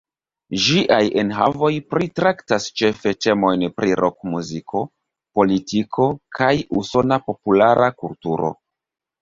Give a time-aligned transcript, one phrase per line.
[0.61, 4.81] Ĝiaj enhavoj pritraktas ĉefe temojn pri rokmuziko,
[5.41, 6.51] politiko, kaj
[6.83, 8.53] usona populara kulturo.